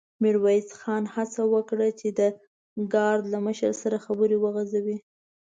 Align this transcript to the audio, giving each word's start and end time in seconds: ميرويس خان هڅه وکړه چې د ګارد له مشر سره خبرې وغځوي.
ميرويس 0.21 0.67
خان 0.81 1.03
هڅه 1.15 1.41
وکړه 1.53 1.87
چې 1.99 2.07
د 2.19 2.21
ګارد 2.93 3.25
له 3.33 3.39
مشر 3.47 3.71
سره 3.81 3.97
خبرې 4.05 4.37
وغځوي. 4.39 4.97